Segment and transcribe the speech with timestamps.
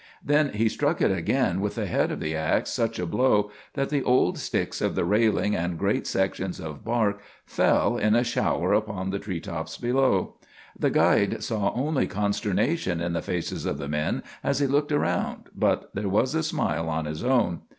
[0.25, 3.89] Then he struck it again with the head of the ax such a blow that
[3.89, 8.73] the old sticks of the railing and great sections of bark fell in a shower
[8.73, 10.37] upon the tree tops below.
[10.75, 15.51] The guide saw only consternation in the faces of the men as he looked around,
[15.55, 17.61] but there was a smile on his own.